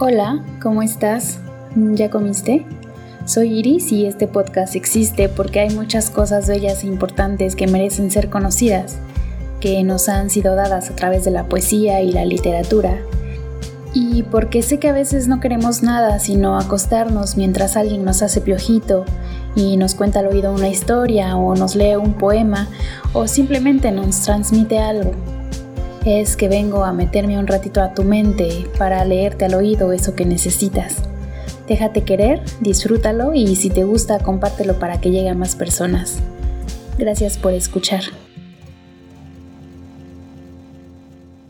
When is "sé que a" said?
14.62-14.92